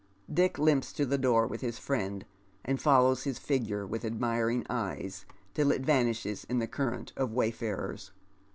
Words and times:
Dick 0.33 0.55
hmps 0.55 0.95
to 0.95 1.05
the 1.05 1.19
door 1.19 1.45
with 1.45 1.61
his 1.61 1.77
friend, 1.77 2.25
and 2.65 2.81
follows 2.81 3.21
his 3.21 3.37
figure 3.37 3.85
with 3.85 4.03
admiring 4.03 4.65
eyes 4.67 5.27
till 5.53 5.71
it 5.71 5.83
vanishes 5.85 6.43
in 6.45 6.57
the 6.57 6.65
current 6.65 7.13
of 7.15 7.33
wayfarers. 7.33 8.09